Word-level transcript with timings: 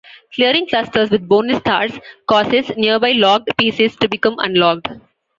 Clearing 0.33 0.65
clusters 0.67 1.11
with 1.11 1.27
bonus 1.27 1.59
stars 1.59 1.91
causes 2.27 2.71
nearby 2.75 3.11
locked 3.11 3.55
pieces 3.55 3.95
to 3.97 4.07
become 4.09 4.33
unlocked. 4.39 4.87